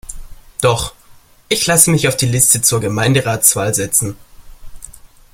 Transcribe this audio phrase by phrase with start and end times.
[0.61, 0.95] Doch,
[1.47, 4.15] ich lasse mich auf die Liste zur Gemeinderatwahl setzen.